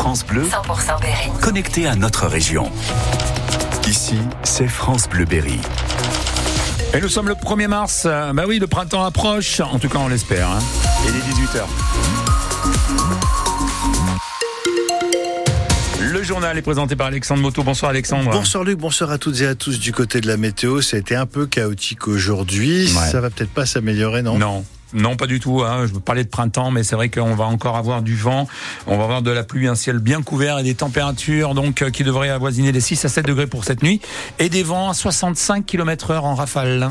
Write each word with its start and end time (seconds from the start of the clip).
France 0.00 0.24
Bleu, 0.24 0.44
100% 0.44 0.98
Berry. 1.02 1.28
connecté 1.42 1.86
à 1.86 1.94
notre 1.94 2.26
région. 2.26 2.70
Ici, 3.86 4.16
c'est 4.44 4.66
France 4.66 5.06
Bleu 5.06 5.26
Berry. 5.26 5.60
Et 6.94 7.02
nous 7.02 7.10
sommes 7.10 7.28
le 7.28 7.34
1er 7.34 7.66
mars. 7.68 8.04
Euh, 8.06 8.32
Bah 8.32 8.44
oui, 8.48 8.58
le 8.58 8.66
printemps 8.66 9.04
approche. 9.04 9.60
En 9.60 9.78
tout 9.78 9.90
cas, 9.90 9.98
on 9.98 10.08
l'espère. 10.08 10.48
hein. 10.48 10.58
Il 11.06 11.14
est 11.14 11.20
18h. 11.20 11.64
Le 16.00 16.22
journal 16.22 16.56
est 16.56 16.62
présenté 16.62 16.96
par 16.96 17.08
Alexandre 17.08 17.42
Moto. 17.42 17.62
Bonsoir 17.62 17.90
Alexandre. 17.90 18.30
Bonsoir 18.30 18.64
Luc, 18.64 18.78
bonsoir 18.78 19.10
à 19.10 19.18
toutes 19.18 19.42
et 19.42 19.46
à 19.46 19.54
tous 19.54 19.78
du 19.78 19.92
côté 19.92 20.22
de 20.22 20.28
la 20.28 20.38
météo. 20.38 20.80
Ça 20.80 20.96
a 20.96 21.00
été 21.00 21.14
un 21.14 21.26
peu 21.26 21.44
chaotique 21.44 22.08
aujourd'hui. 22.08 22.84
Ouais. 22.86 23.10
Ça 23.10 23.20
va 23.20 23.28
peut-être 23.28 23.52
pas 23.52 23.66
s'améliorer, 23.66 24.22
non? 24.22 24.38
Non. 24.38 24.64
Non, 24.92 25.16
pas 25.16 25.26
du 25.26 25.40
tout. 25.40 25.62
Hein. 25.62 25.86
Je 25.86 25.98
parlais 25.98 26.24
de 26.24 26.28
printemps, 26.28 26.70
mais 26.70 26.82
c'est 26.82 26.96
vrai 26.96 27.08
qu'on 27.08 27.34
va 27.34 27.44
encore 27.44 27.76
avoir 27.76 28.02
du 28.02 28.16
vent. 28.16 28.46
On 28.86 28.96
va 28.96 29.04
avoir 29.04 29.22
de 29.22 29.30
la 29.30 29.44
pluie, 29.44 29.66
un 29.68 29.74
ciel 29.74 29.98
bien 29.98 30.22
couvert 30.22 30.58
et 30.58 30.62
des 30.62 30.74
températures 30.74 31.54
donc 31.54 31.82
euh, 31.82 31.90
qui 31.90 32.04
devraient 32.04 32.30
avoisiner 32.30 32.72
les 32.72 32.80
6 32.80 33.04
à 33.04 33.08
7 33.08 33.26
degrés 33.26 33.46
pour 33.46 33.64
cette 33.64 33.82
nuit 33.82 34.00
et 34.38 34.48
des 34.48 34.62
vents 34.62 34.90
à 34.90 34.94
65 34.94 35.64
km 35.66 36.10
heure 36.10 36.24
en 36.24 36.34
rafale. 36.34 36.90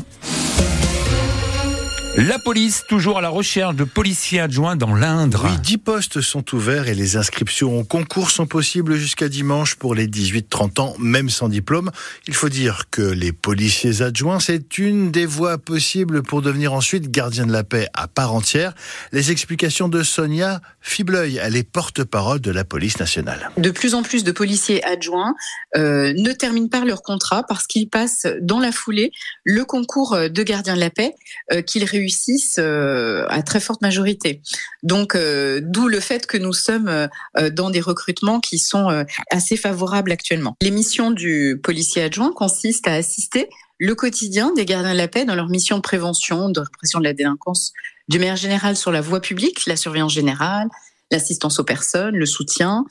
La 2.28 2.38
police, 2.38 2.84
toujours 2.86 3.16
à 3.16 3.22
la 3.22 3.30
recherche 3.30 3.74
de 3.74 3.84
policiers 3.84 4.40
adjoints 4.40 4.76
dans 4.76 4.94
l'Indre. 4.94 5.46
Oui, 5.46 5.58
10 5.62 5.78
postes 5.78 6.20
sont 6.20 6.44
ouverts 6.54 6.86
et 6.86 6.94
les 6.94 7.16
inscriptions 7.16 7.78
au 7.78 7.82
concours 7.82 8.30
sont 8.30 8.46
possibles 8.46 8.96
jusqu'à 8.96 9.30
dimanche 9.30 9.76
pour 9.76 9.94
les 9.94 10.06
18-30 10.06 10.80
ans, 10.82 10.94
même 10.98 11.30
sans 11.30 11.48
diplôme. 11.48 11.90
Il 12.28 12.34
faut 12.34 12.50
dire 12.50 12.90
que 12.90 13.00
les 13.00 13.32
policiers 13.32 14.02
adjoints, 14.02 14.38
c'est 14.38 14.76
une 14.76 15.10
des 15.10 15.24
voies 15.24 15.56
possibles 15.56 16.22
pour 16.22 16.42
devenir 16.42 16.74
ensuite 16.74 17.10
gardien 17.10 17.46
de 17.46 17.52
la 17.52 17.64
paix 17.64 17.86
à 17.94 18.06
part 18.06 18.34
entière. 18.34 18.74
Les 19.12 19.30
explications 19.30 19.88
de 19.88 20.02
Sonia 20.02 20.60
Fibleuil, 20.82 21.40
elle 21.42 21.56
est 21.56 21.62
porte-parole 21.62 22.42
de 22.42 22.50
la 22.50 22.64
police 22.64 23.00
nationale. 23.00 23.50
de 23.56 23.70
plus 23.70 23.94
en 23.94 24.02
plus 24.02 24.24
de 24.24 24.32
policiers 24.32 24.84
adjoints 24.84 25.34
euh, 25.74 26.12
ne 26.14 26.32
terminent 26.32 26.68
pas 26.68 26.84
leur 26.84 27.00
contrat 27.00 27.44
parce 27.48 27.66
qu'ils 27.66 27.88
passent 27.88 28.26
dans 28.42 28.60
la 28.60 28.72
foulée 28.72 29.10
le 29.44 29.64
concours 29.64 30.18
de 30.18 30.42
gardien 30.42 30.74
de 30.74 30.80
la 30.80 30.90
paix 30.90 31.14
euh, 31.52 31.62
qu'ils 31.62 31.84
réussissent 31.84 32.09
euh, 32.58 33.26
à 33.28 33.42
très 33.42 33.60
forte 33.60 33.82
majorité. 33.82 34.42
Donc, 34.82 35.14
euh, 35.14 35.60
d'où 35.62 35.88
le 35.88 36.00
fait 36.00 36.26
que 36.26 36.36
nous 36.36 36.52
sommes 36.52 36.88
euh, 36.88 37.50
dans 37.50 37.70
des 37.70 37.80
recrutements 37.80 38.40
qui 38.40 38.58
sont 38.58 39.04
assez 39.30 39.56
favorables 39.56 40.12
actuellement. 40.12 40.56
Les 40.62 40.70
missions 40.70 41.10
du 41.10 41.60
policier 41.62 42.02
adjoint 42.02 42.32
consistent 42.32 42.88
à 42.88 42.94
assister 42.94 43.48
le 43.78 43.94
quotidien 43.94 44.52
des 44.54 44.64
gardiens 44.64 44.92
de 44.92 44.98
la 44.98 45.08
paix 45.08 45.24
dans 45.24 45.34
leur 45.34 45.48
mission 45.48 45.76
de 45.76 45.82
prévention, 45.82 46.50
de 46.50 46.60
répression 46.60 46.98
de 46.98 47.04
la 47.04 47.14
délinquance, 47.14 47.72
du 48.08 48.18
manière 48.18 48.36
générale 48.36 48.76
sur 48.76 48.92
la 48.92 49.00
voie 49.00 49.20
publique, 49.20 49.66
la 49.66 49.76
surveillance 49.76 50.12
générale, 50.12 50.68
l'assistance 51.10 51.58
aux 51.58 51.64
personnes, 51.64 52.14
le 52.14 52.26
soutien, 52.26 52.84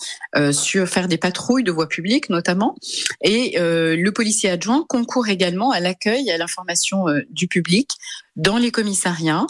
sur 0.52 0.90
faire 0.90 1.08
des 1.08 1.17
patrouilles 1.17 1.64
de 1.64 1.72
voie 1.72 1.88
publique 1.88 2.30
notamment. 2.30 2.75
Et 3.22 3.53
le 3.58 4.09
policier 4.09 4.50
adjoint 4.50 4.84
concourt 4.90 5.30
également 5.30 5.72
à 5.72 5.80
l'accueil 5.80 6.28
et 6.28 6.34
à 6.34 6.38
l'information 6.38 7.06
du 7.30 7.47
public 7.47 7.92
dans 8.40 8.58
les 8.58 8.72
commissariats. 8.72 9.45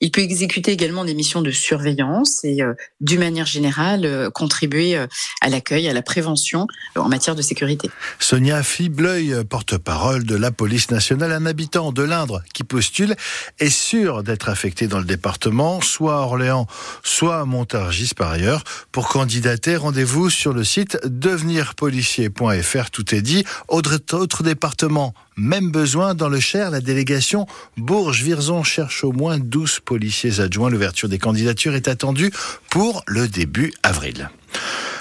Il 0.00 0.10
peut 0.10 0.20
exécuter 0.20 0.70
également 0.70 1.04
des 1.04 1.14
missions 1.14 1.42
de 1.42 1.50
surveillance 1.50 2.44
et, 2.44 2.62
euh, 2.62 2.74
d'une 3.00 3.20
manière 3.20 3.46
générale, 3.46 4.04
euh, 4.04 4.30
contribuer 4.30 4.96
euh, 4.96 5.06
à 5.40 5.48
l'accueil, 5.48 5.88
à 5.88 5.92
la 5.92 6.02
prévention 6.02 6.66
euh, 6.96 7.00
en 7.00 7.08
matière 7.08 7.34
de 7.34 7.42
sécurité. 7.42 7.90
Sonia 8.18 8.62
Fibleuil, 8.62 9.44
porte-parole 9.48 10.24
de 10.24 10.36
la 10.36 10.50
police 10.50 10.90
nationale, 10.90 11.32
un 11.32 11.46
habitant 11.46 11.90
de 11.90 12.02
l'Indre 12.02 12.42
qui 12.52 12.64
postule 12.64 13.16
est 13.58 13.70
sûr 13.70 14.22
d'être 14.22 14.50
affecté 14.50 14.88
dans 14.88 14.98
le 14.98 15.04
département, 15.04 15.80
soit 15.80 16.16
à 16.16 16.20
Orléans, 16.20 16.66
soit 17.02 17.40
à 17.40 17.44
Montargis 17.46 18.12
par 18.14 18.30
ailleurs. 18.30 18.62
Pour 18.92 19.08
candidater, 19.08 19.76
rendez-vous 19.76 20.28
sur 20.28 20.52
le 20.52 20.64
site 20.64 20.98
devenirpolicier.fr, 21.04 22.90
tout 22.90 23.14
est 23.14 23.22
dit. 23.22 23.44
Autre, 23.68 23.98
autre 24.12 24.42
département, 24.42 25.14
même 25.36 25.70
besoin 25.70 26.14
dans 26.14 26.28
le 26.28 26.40
Cher, 26.40 26.70
la 26.70 26.80
délégation 26.80 27.46
Bourges-Virzon 27.76 28.62
cherche 28.62 29.04
au 29.04 29.12
moins 29.12 29.38
12 29.38 29.80
policiers 29.80 30.40
adjoints. 30.40 30.70
L'ouverture 30.70 31.08
des 31.08 31.18
candidatures 31.18 31.74
est 31.74 31.88
attendue 31.88 32.30
pour 32.70 33.02
le 33.06 33.28
début 33.28 33.72
avril. 33.82 34.30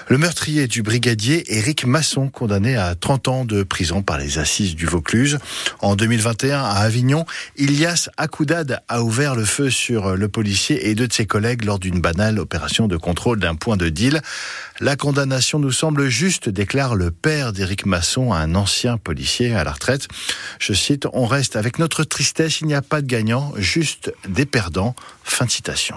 Le 0.10 0.18
meurtrier 0.18 0.68
du 0.68 0.84
brigadier 0.84 1.56
Éric 1.56 1.86
Masson, 1.86 2.30
condamné 2.30 2.76
à 2.76 2.94
30 2.94 3.28
ans 3.30 3.46
de 3.46 3.64
prison 3.64 4.02
par 4.02 4.18
les 4.18 4.38
assises 4.38 4.76
du 4.76 4.86
Vaucluse. 4.86 5.40
En 5.80 5.96
2021, 5.96 6.62
à 6.62 6.80
Avignon, 6.80 7.26
Ilias 7.58 8.10
Akoudad 8.18 8.84
a 8.90 9.02
ouvert 9.02 9.34
le 9.34 9.46
feu 9.46 9.70
sur 9.70 10.16
le 10.16 10.28
policier 10.28 10.90
et 10.90 10.96
deux 10.96 11.08
de 11.08 11.14
ses 11.14 11.26
collègues 11.26 11.64
lors 11.64 11.80
d'une 11.80 12.02
banale 12.02 12.38
opération 12.38 12.88
de 12.88 12.98
contrôle 12.98 13.40
d'un 13.40 13.56
point 13.56 13.78
de 13.78 13.88
deal. 13.88 14.22
La 14.82 14.98
condamnation 14.98 15.58
nous 15.58 15.72
semble 15.72 16.10
juste, 16.10 16.50
déclare 16.50 16.96
le 16.96 17.10
père 17.10 17.54
d'Éric 17.54 17.86
Masson, 17.86 18.34
un 18.34 18.56
ancien 18.56 18.98
policier 18.98 19.56
à 19.56 19.64
la 19.64 19.72
retraite. 19.72 20.10
Je 20.60 20.74
cite, 20.74 21.08
on 21.14 21.26
reste 21.26 21.56
avec 21.56 21.80
notre 21.80 22.04
tristesse, 22.04 22.60
il 22.60 22.68
n'y 22.68 22.76
a 22.76 22.82
pas 22.82 23.02
de 23.02 23.08
gagnant, 23.08 23.54
juste 23.56 24.14
des 24.28 24.46
perdants. 24.46 24.96
Fin 25.24 25.46
de 25.46 25.52
citation. 25.52 25.96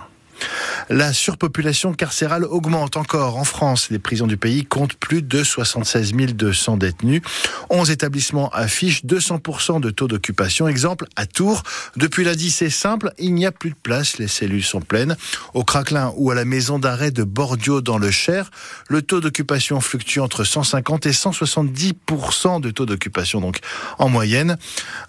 La 0.89 1.13
surpopulation 1.13 1.95
carcérale 1.95 2.45
augmente 2.45 2.97
encore 2.97 3.37
en 3.37 3.45
France. 3.45 3.89
Les 3.91 3.99
prisons 3.99 4.27
du 4.27 4.37
pays 4.37 4.65
comptent 4.65 4.95
plus 4.95 5.23
de 5.23 5.43
76 5.43 6.13
200 6.13 6.77
détenus. 6.77 7.23
11 7.71 7.91
établissements 7.91 8.51
affichent 8.51 9.05
200% 9.05 9.81
de 9.81 9.91
taux 9.91 10.09
d'occupation. 10.09 10.69
Exemple, 10.69 11.07
à 11.17 11.27
Tours, 11.27 11.63
depuis 11.97 12.25
lundi, 12.25 12.51
c'est 12.51 12.71
simple, 12.71 13.13
il 13.19 13.35
n'y 13.35 13.47
a 13.47 13.53
plus 13.53 13.71
de 13.71 13.77
place, 13.83 14.19
les 14.19 14.29
cellules 14.29 14.65
sont 14.65 14.81
pleines. 14.81 15.17
Au 15.55 15.65
Craquelin 15.65 16.13
ou 16.17 16.31
à 16.31 16.35
la 16.35 16.45
maison 16.45 16.79
d'arrêt 16.79 17.11
de 17.11 17.25
Bordio 17.25 17.81
dans 17.81 17.99
le 17.99 18.11
Cher, 18.11 18.51
le 18.89 19.03
taux 19.03 19.21
d'occupation 19.21 19.81
fluctue 19.81 20.21
entre 20.21 20.45
150 20.45 21.07
et 21.07 21.11
170% 21.11 22.61
de 22.61 22.71
taux 22.71 22.87
d'occupation, 22.87 23.41
donc 23.41 23.59
en 23.99 24.09
moyenne. 24.09 24.57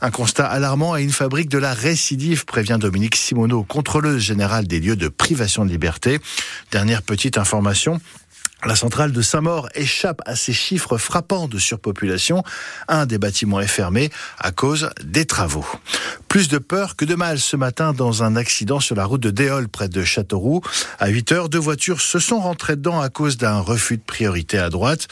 Un 0.01 0.11
constat 0.11 0.45
alarmant 0.45 0.93
à 0.93 1.01
une 1.01 1.11
fabrique 1.11 1.49
de 1.49 1.57
la 1.57 1.73
récidive, 1.73 2.45
prévient 2.45 2.77
Dominique 2.79 3.15
Simoneau, 3.15 3.63
contrôleuse 3.63 4.21
générale 4.21 4.67
des 4.67 4.79
lieux 4.79 4.95
de 4.95 5.07
privation 5.17 5.65
de 5.65 5.69
liberté. 5.69 6.19
Dernière 6.71 7.01
petite 7.01 7.37
information. 7.37 7.99
La 8.65 8.75
centrale 8.75 9.11
de 9.11 9.21
Saint-Maur 9.21 9.69
échappe 9.75 10.19
à 10.25 10.35
ces 10.35 10.51
chiffres 10.51 10.97
frappants 10.97 11.47
de 11.47 11.59
surpopulation. 11.59 12.43
Un 12.87 13.05
des 13.05 13.19
bâtiments 13.19 13.59
est 13.59 13.67
fermé 13.67 14.09
à 14.39 14.51
cause 14.51 14.89
des 15.03 15.25
travaux. 15.25 15.65
Plus 16.27 16.49
de 16.49 16.57
peur 16.57 16.95
que 16.95 17.05
de 17.05 17.13
mal 17.13 17.37
ce 17.37 17.55
matin 17.55 17.93
dans 17.93 18.23
un 18.23 18.35
accident 18.35 18.79
sur 18.79 18.95
la 18.95 19.05
route 19.05 19.21
de 19.21 19.29
Déol 19.29 19.67
près 19.67 19.89
de 19.89 20.03
Châteauroux. 20.03 20.61
À 20.97 21.07
8 21.07 21.31
heures, 21.33 21.49
deux 21.49 21.59
voitures 21.59 22.01
se 22.01 22.17
sont 22.17 22.39
rentrées 22.39 22.75
dedans 22.75 22.99
à 22.99 23.09
cause 23.09 23.37
d'un 23.37 23.59
refus 23.59 23.97
de 23.97 24.01
priorité 24.01 24.57
à 24.57 24.69
droite. 24.69 25.07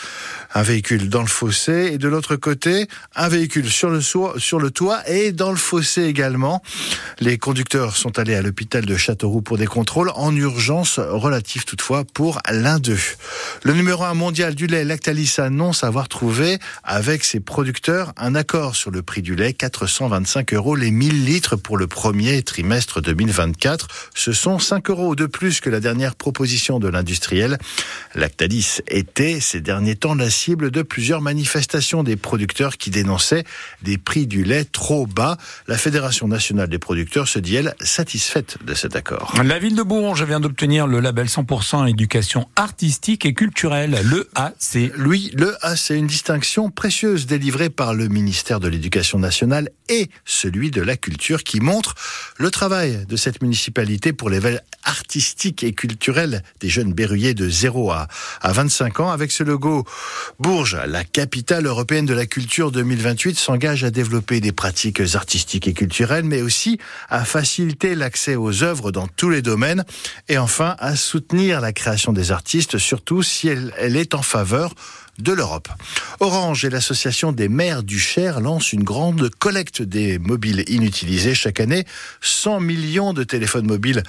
Un 0.55 0.63
véhicule 0.63 1.07
dans 1.09 1.21
le 1.21 1.27
fossé 1.27 1.91
et 1.93 1.97
de 1.99 2.07
l'autre 2.07 2.35
côté, 2.35 2.87
un 3.15 3.27
véhicule 3.27 3.69
sur 3.69 3.91
le, 3.91 4.01
sur 4.01 4.59
le 4.59 4.71
toit 4.71 5.07
et 5.07 5.31
dans 5.31 5.51
le 5.51 5.57
fossé 5.57 6.03
également. 6.05 6.63
Les 7.19 7.37
conducteurs 7.37 7.95
sont 7.95 8.17
allés 8.17 8.35
à 8.35 8.41
l'hôpital 8.41 8.85
de 8.85 8.97
Châteauroux 8.97 9.41
pour 9.43 9.59
des 9.59 9.67
contrôles 9.67 10.11
en 10.15 10.35
urgence 10.35 10.97
relative 10.99 11.63
toutefois 11.63 12.03
pour 12.05 12.39
l'un 12.49 12.79
d'eux. 12.79 12.97
Le 13.63 13.73
numéro 13.73 14.03
un 14.03 14.13
mondial 14.13 14.55
du 14.55 14.67
lait, 14.67 14.83
Lactalis, 14.83 15.35
annonce 15.37 15.83
avoir 15.83 16.07
trouvé 16.07 16.59
avec 16.83 17.23
ses 17.23 17.39
producteurs 17.39 18.13
un 18.17 18.35
accord 18.35 18.75
sur 18.75 18.91
le 18.91 19.01
prix 19.01 19.21
du 19.21 19.35
lait, 19.35 19.53
425 19.53 20.53
euros 20.53 20.75
les 20.75 20.91
1000 20.91 21.25
litres 21.25 21.55
pour 21.55 21.77
le 21.77 21.87
premier 21.87 22.43
trimestre 22.43 23.01
2024. 23.01 23.87
Ce 24.13 24.33
sont 24.33 24.59
5 24.59 24.89
euros 24.89 25.15
de 25.15 25.25
plus 25.25 25.59
que 25.59 25.69
la 25.69 25.79
dernière 25.79 26.15
proposition 26.15 26.79
de 26.79 26.87
l'industriel. 26.87 27.57
Lactalis 28.13 28.81
était 28.87 29.39
ces 29.39 29.61
derniers 29.61 29.95
temps 29.95 30.15
la 30.15 30.29
cible 30.29 30.71
de 30.71 30.81
plusieurs 30.81 31.21
manifestations 31.21 32.03
des 32.03 32.15
producteurs 32.15 32.77
qui 32.77 32.89
dénonçaient 32.89 33.43
des 33.81 33.97
prix 33.97 34.27
du 34.27 34.43
lait 34.43 34.65
trop 34.65 35.07
bas. 35.07 35.37
La 35.67 35.77
Fédération 35.77 36.27
nationale 36.27 36.69
des 36.69 36.79
producteurs 36.79 37.27
se 37.27 37.39
dit, 37.39 37.55
elle, 37.55 37.75
satisfaite 37.81 38.57
de 38.65 38.73
cet 38.73 38.95
accord. 38.95 39.33
La 39.43 39.59
ville 39.59 39.75
de 39.75 39.83
Bourges 39.83 40.23
vient 40.23 40.39
d'obtenir 40.39 40.87
le 40.87 40.99
label 40.99 41.27
100% 41.27 41.87
éducation 41.87 42.47
artistique 42.55 43.24
et 43.25 43.33
culturelle, 43.33 43.99
le 44.03 44.29
AC. 44.35 44.91
Louis, 44.95 45.31
le 45.33 45.57
A, 45.65 45.75
c'est 45.75 45.97
une 45.97 46.05
distinction 46.05 46.69
précieuse 46.69 47.25
délivrée 47.25 47.71
par 47.71 47.95
le 47.95 48.07
ministère 48.07 48.59
de 48.59 48.67
l'Éducation 48.67 49.17
nationale 49.17 49.71
et 49.89 50.11
celui 50.25 50.69
de 50.69 50.83
la 50.83 50.95
culture 50.95 51.43
qui 51.43 51.59
montre 51.59 51.95
le 52.37 52.51
travail 52.51 53.03
de 53.07 53.15
cette 53.15 53.41
municipalité 53.41 54.13
pour 54.13 54.29
l'éveil 54.29 54.59
artistique 54.83 55.63
et 55.63 55.73
culturel 55.73 56.43
des 56.59 56.69
jeunes 56.69 56.93
berruyers 56.93 57.33
de 57.33 57.49
0 57.49 57.91
à, 57.91 58.07
à 58.41 58.51
25 58.51 58.99
ans. 58.99 59.09
Avec 59.09 59.31
ce 59.31 59.41
logo, 59.43 59.85
Bourges, 60.39 60.77
la 60.85 61.03
capitale 61.03 61.65
européenne 61.65 62.05
de 62.05 62.13
la 62.13 62.27
culture 62.27 62.71
2028, 62.71 63.39
s'engage 63.39 63.83
à 63.83 63.89
développer 63.89 64.39
des 64.39 64.51
pratiques 64.51 65.01
artistiques 65.15 65.67
et 65.67 65.73
culturelles, 65.73 66.25
mais 66.25 66.43
aussi 66.43 66.77
à 67.09 67.25
faciliter 67.25 67.95
l'accès 67.95 68.35
aux 68.35 68.61
œuvres 68.61 68.91
dans 68.91 69.07
tous 69.07 69.31
les 69.31 69.41
domaines 69.41 69.83
et 70.29 70.37
enfin 70.37 70.75
à 70.77 70.95
soutenir 70.95 71.59
la 71.59 71.73
création 71.73 72.13
des 72.13 72.31
artistes, 72.31 72.77
surtout 72.77 73.14
si 73.21 73.47
elle, 73.47 73.73
elle 73.77 73.97
est 73.97 74.13
en 74.13 74.21
faveur 74.21 74.73
de 75.19 75.33
l'Europe. 75.33 75.69
Orange 76.19 76.65
et 76.65 76.69
l'association 76.69 77.31
des 77.31 77.49
maires 77.49 77.83
du 77.83 77.99
Cher 77.99 78.39
lancent 78.39 78.73
une 78.73 78.83
grande 78.83 79.29
collecte 79.29 79.81
des 79.81 80.19
mobiles 80.19 80.63
inutilisés 80.67 81.35
chaque 81.35 81.59
année. 81.59 81.85
100 82.21 82.59
millions 82.59 83.13
de 83.13 83.23
téléphones 83.23 83.65
mobiles 83.65 84.03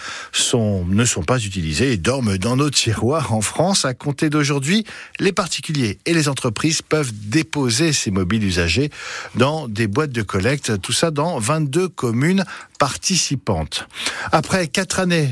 ne 0.55 1.05
sont 1.05 1.23
pas 1.23 1.39
utilisés 1.39 1.93
et 1.93 1.97
dorment 1.97 2.39
dans 2.39 2.57
nos 2.57 2.71
tiroirs 2.71 3.33
en 3.33 3.41
France. 3.41 3.85
À 3.85 3.95
compter 3.95 4.31
d'aujourd'hui, 4.31 4.85
les 5.21 5.33
particuliers 5.33 5.99
et 6.07 6.15
les 6.15 6.29
entreprises 6.29 6.83
peuvent 6.83 7.13
déposer 7.13 7.93
ces 7.93 8.11
mobiles 8.11 8.45
usagés 8.45 8.91
dans 9.35 9.69
des 9.69 9.87
boîtes 9.87 10.13
de 10.13 10.23
collecte. 10.23 10.81
Tout 10.81 10.93
ça 10.93 11.11
dans 11.11 11.39
22 11.39 11.89
communes 11.89 12.45
participantes. 12.79 13.89
Après 14.33 14.69
quatre 14.69 15.01
années, 15.01 15.31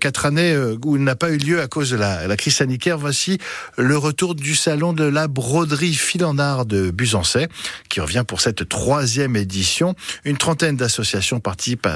quatre 0.00 0.26
années 0.26 0.52
euh, 0.52 0.76
où 0.84 0.96
il 0.96 1.04
n'a 1.04 1.16
pas 1.16 1.30
eu 1.30 1.38
lieu 1.38 1.60
à 1.60 1.66
cause 1.66 1.90
de 1.90 1.96
la, 1.96 2.26
la, 2.26 2.36
crise 2.36 2.56
sanitaire, 2.56 2.98
voici 2.98 3.38
le 3.78 3.96
retour 3.96 4.34
du 4.34 4.54
salon 4.54 4.92
de 4.92 5.04
la 5.12 5.28
broderie 5.28 5.94
filandard 5.94 6.66
de 6.66 6.90
Busancais, 6.90 7.48
qui 7.88 8.00
revient 8.00 8.24
pour 8.26 8.40
cette 8.40 8.68
troisième 8.68 9.36
édition. 9.36 9.94
Une 10.24 10.36
trentaine 10.36 10.76
d'associations 10.76 11.40
participent 11.40 11.86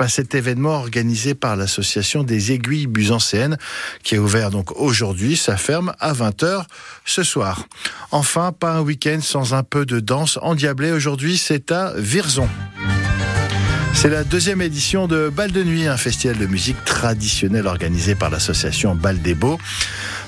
à, 0.00 0.08
cet 0.08 0.34
événement 0.34 0.76
organisé 0.76 1.34
par 1.34 1.56
l'association 1.56 2.22
des 2.22 2.52
aiguilles 2.52 2.86
busancéennes, 2.86 3.58
qui 4.02 4.14
est 4.14 4.18
ouvert 4.18 4.50
donc 4.50 4.72
aujourd'hui. 4.80 5.36
Ça 5.36 5.56
ferme 5.56 5.94
à 6.00 6.12
20h 6.12 6.64
ce 7.04 7.22
soir. 7.22 7.64
Enfin, 8.10 8.52
pas 8.52 8.72
un 8.72 8.80
week-end 8.80 9.18
sans 9.20 9.54
un 9.54 9.62
peu 9.62 9.86
de 9.86 10.00
danse 10.00 10.38
endiablée. 10.42 10.92
Aujourd'hui, 10.92 11.36
c'est 11.38 11.70
à 11.70 11.92
Virzon. 11.96 12.48
C'est 13.96 14.10
la 14.10 14.24
deuxième 14.24 14.60
édition 14.60 15.08
de 15.08 15.30
Bal 15.30 15.52
de 15.52 15.64
Nuit, 15.64 15.86
un 15.86 15.96
festival 15.96 16.36
de 16.36 16.46
musique 16.46 16.84
traditionnelle 16.84 17.66
organisé 17.66 18.14
par 18.14 18.28
l'association 18.28 18.94
Bal 18.94 19.22
des 19.22 19.34
Beaux. 19.34 19.58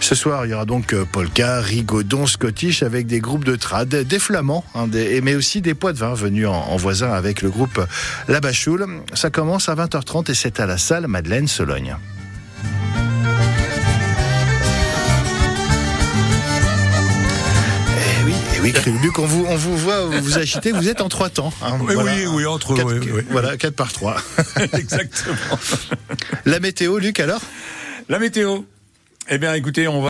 Ce 0.01 0.15
soir, 0.15 0.47
il 0.47 0.53
y 0.53 0.55
aura 0.55 0.65
donc 0.65 0.95
euh, 0.95 1.05
polka, 1.05 1.61
rigodon, 1.61 2.27
scottish 2.27 2.83
avec 2.83 3.07
des 3.07 3.21
groupes 3.21 3.45
de 3.45 3.57
trad, 3.57 3.89
des 3.89 4.19
flamands, 4.19 4.65
hein, 4.75 4.87
mais 5.23 5.35
aussi 5.35 5.61
des 5.61 5.75
poids 5.75 5.93
de 5.93 5.99
vin 5.99 6.15
venus 6.15 6.47
en, 6.47 6.55
en, 6.55 6.77
voisin 6.79 7.13
avec 7.13 7.43
le 7.43 7.51
groupe 7.51 7.79
La 8.27 8.41
Bachoule. 8.41 8.87
Ça 9.13 9.29
commence 9.29 9.69
à 9.69 9.75
20h30 9.75 10.31
et 10.31 10.35
c'est 10.35 10.61
à 10.61 10.67
la 10.67 10.79
salle 10.79 11.07
Madeleine 11.07 11.47
Sologne. 11.47 11.95
Oui, 18.63 18.73
Luc, 19.03 19.19
on 19.19 19.27
vous, 19.27 19.47
on 19.49 19.57
vous 19.57 19.77
voit 19.77 20.07
vous 20.07 20.39
agiter, 20.39 20.73
vous 20.73 20.89
êtes 20.89 21.01
en 21.01 21.09
trois 21.09 21.31
temps. 21.31 21.53
Hein, 21.63 21.79
oui, 21.81 21.95
voilà. 21.95 22.13
oui, 22.13 22.27
oui, 22.27 22.47
entre 22.47 22.75
quatre, 22.75 22.87
oui, 22.87 23.11
oui. 23.13 23.23
Voilà, 23.31 23.57
4 23.57 23.75
par 23.75 23.93
3. 23.93 24.17
Exactement. 24.73 25.37
La 26.45 26.61
météo, 26.61 26.99
Luc, 26.99 27.21
alors? 27.21 27.41
La 28.09 28.19
météo. 28.19 28.63
Eh 29.29 29.39
bien, 29.39 29.55
écoutez, 29.55 29.89
on 29.89 30.01
va 30.01 30.07